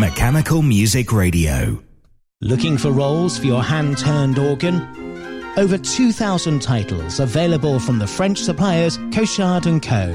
[0.00, 1.78] Mechanical Music Radio.
[2.40, 4.80] Looking for rolls for your hand turned organ?
[5.58, 10.06] Over 2,000 titles available from the French suppliers Cochard & Co.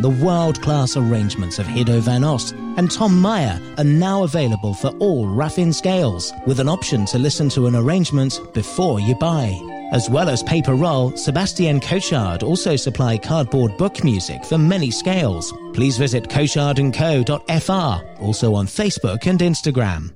[0.00, 5.26] The world-class arrangements of Hiddo van Ost and Tom Meyer are now available for all
[5.26, 9.52] Raffin scales, with an option to listen to an arrangement before you buy.
[9.92, 15.52] As well as paper roll, Sebastien Cochard also supply cardboard book music for many scales.
[15.74, 20.15] Please visit cochardandco.fr, also on Facebook and Instagram.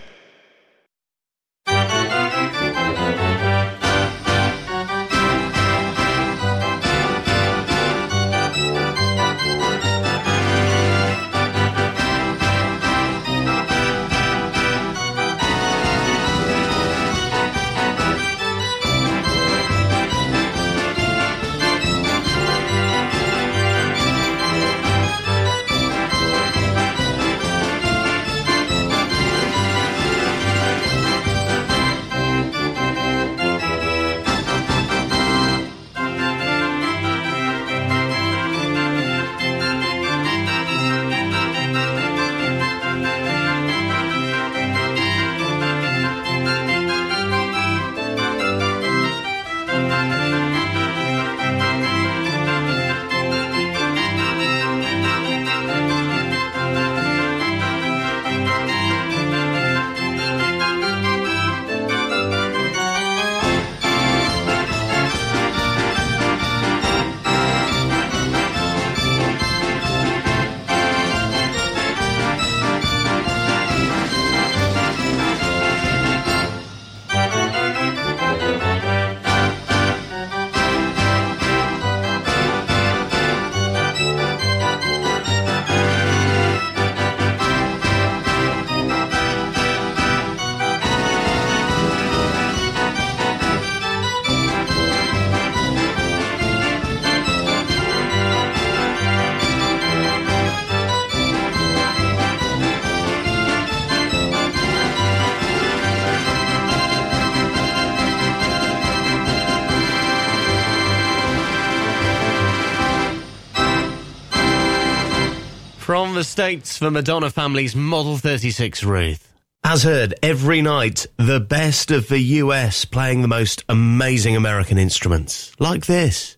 [116.23, 119.33] States for Madonna Family's Model 36 Ruth.
[119.63, 125.51] As heard, every night, the best of the US playing the most amazing American instruments.
[125.59, 126.37] Like this.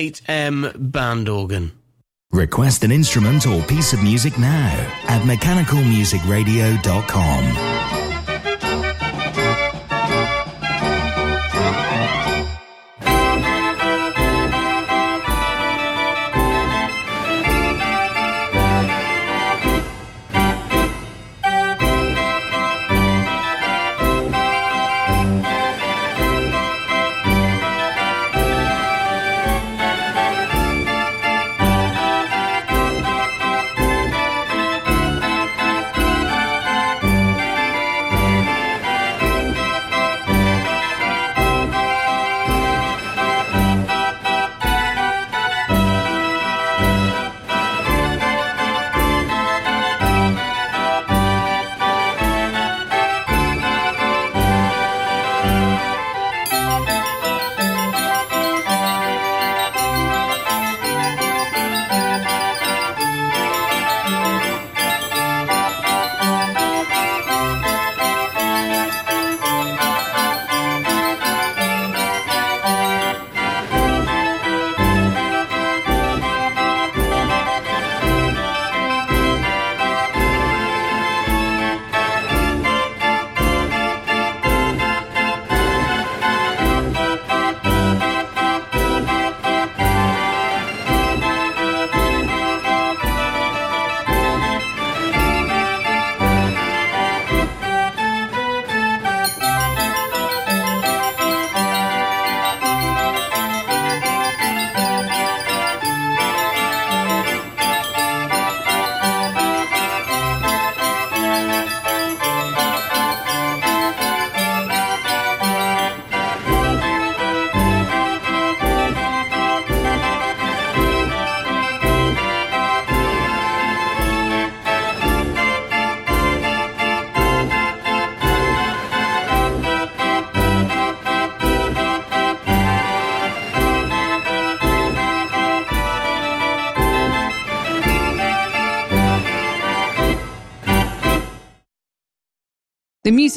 [0.00, 1.72] 58M band organ.
[2.32, 4.70] Request an instrument or piece of music now
[5.08, 7.79] at mechanicalmusicradio.com.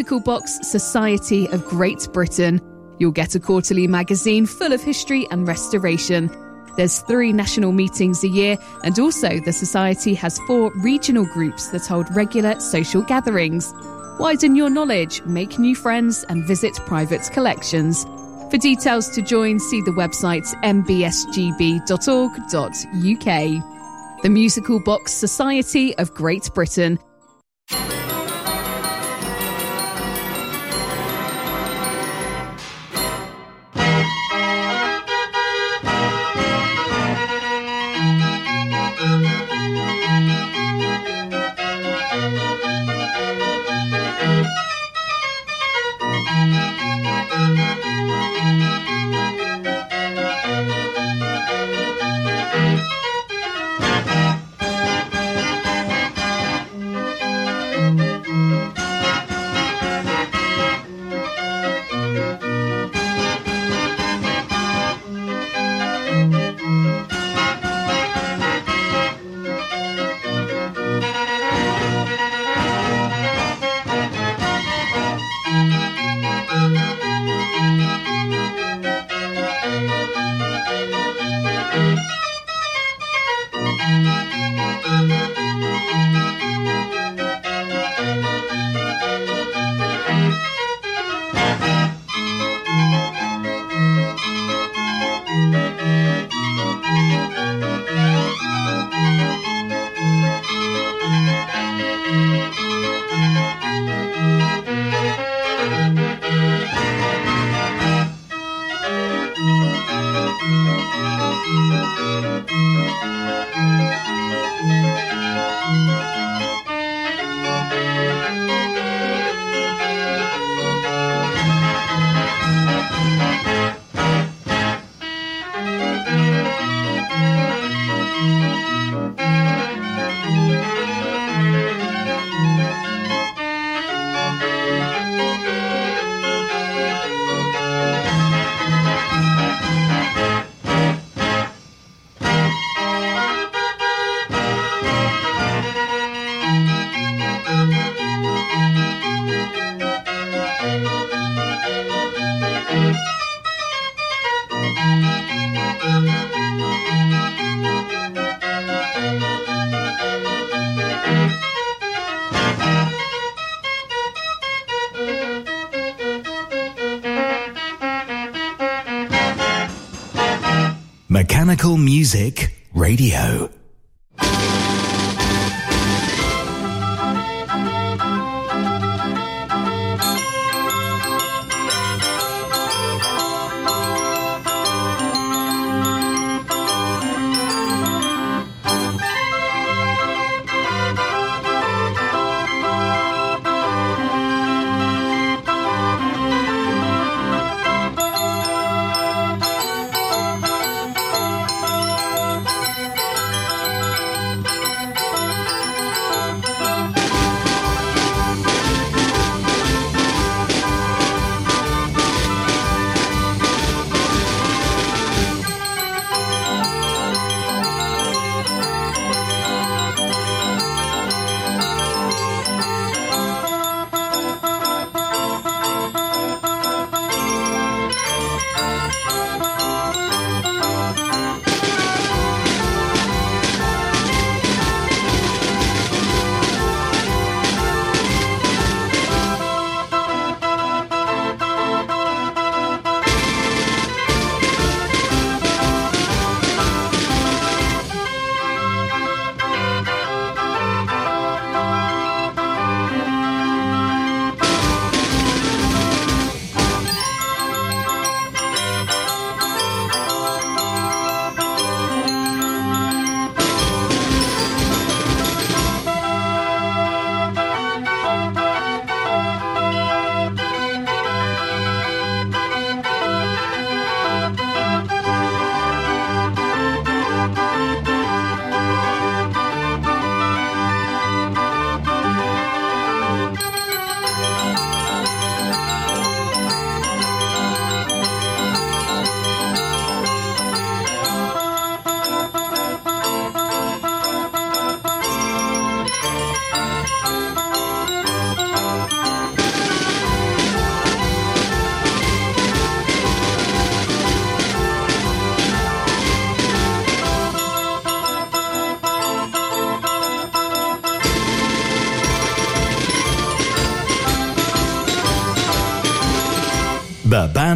[0.04, 2.60] Musical Box Society of Great Britain.
[3.00, 6.30] You'll get a quarterly magazine full of history and restoration.
[6.76, 11.88] There's three national meetings a year, and also the Society has four regional groups that
[11.88, 13.74] hold regular social gatherings.
[14.20, 18.04] Widen your knowledge, make new friends, and visit private collections.
[18.52, 21.84] For details to join, see the website mbsgb.org.uk.
[24.22, 27.00] The Musical Box Society of Great Britain.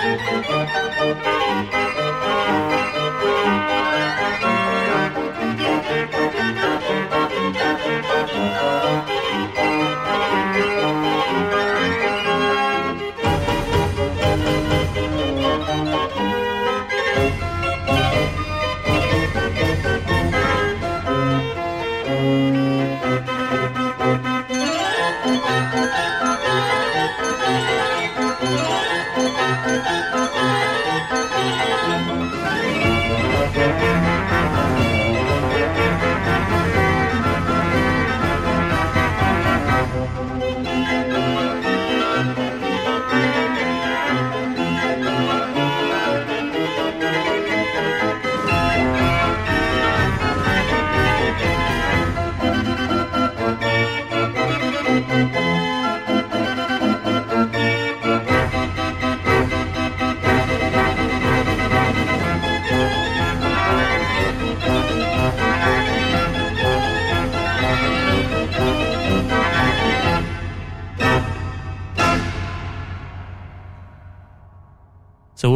[0.00, 1.77] Música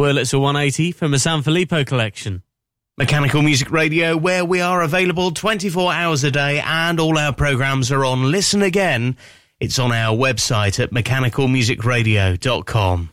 [0.03, 2.43] Wurlitzer 180 from the Sanfilippo collection.
[2.97, 7.89] Mechanical Music Radio, where we are available 24 hours a day and all our programs
[7.89, 9.15] are on Listen Again.
[9.61, 13.12] It's on our website at mechanicalmusicradio.com.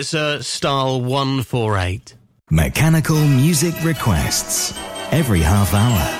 [0.00, 2.14] Pollock Wurlitzer Style 148.
[2.50, 4.72] Mechanical music requests
[5.12, 6.19] every half hour.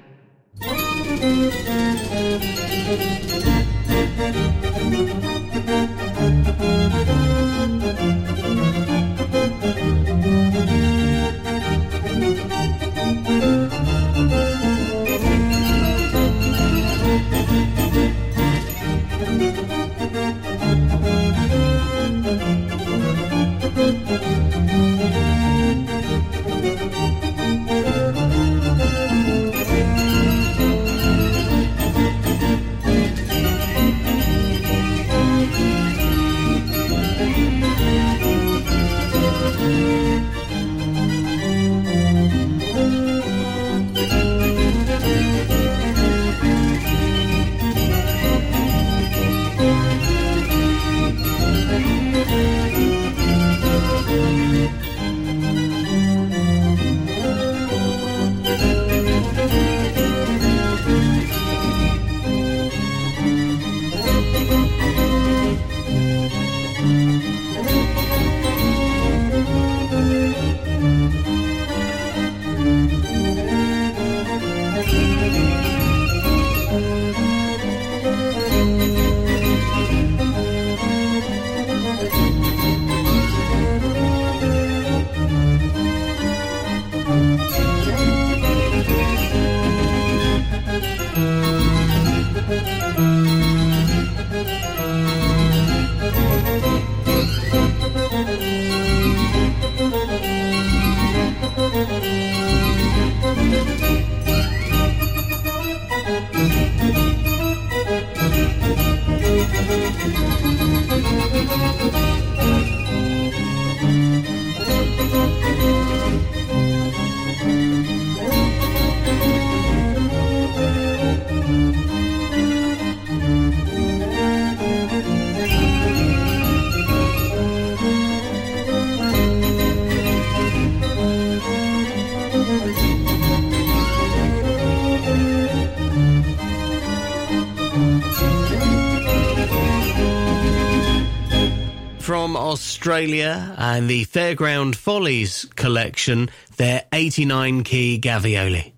[143.01, 148.73] Australia and the Fairground Follies collection, their 89 key Gavioli.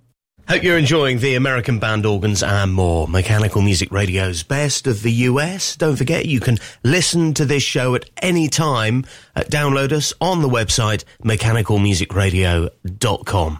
[0.47, 3.05] Hope you're enjoying the American band organs and more.
[3.05, 5.75] Mechanical Music Radio's best of the US.
[5.75, 9.03] Don't forget you can listen to this show at any time.
[9.35, 13.59] Uh, download us on the website mechanicalmusicradio.com.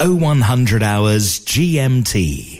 [0.00, 2.59] 0100 hours GMT.